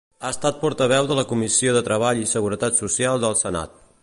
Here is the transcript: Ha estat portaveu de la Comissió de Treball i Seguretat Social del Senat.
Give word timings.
Ha 0.19 0.29
estat 0.35 0.55
portaveu 0.63 1.09
de 1.11 1.17
la 1.19 1.25
Comissió 1.33 1.77
de 1.77 1.85
Treball 1.91 2.25
i 2.25 2.29
Seguretat 2.35 2.85
Social 2.85 3.25
del 3.27 3.41
Senat. 3.47 3.83